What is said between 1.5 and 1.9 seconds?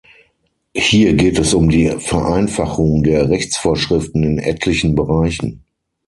um die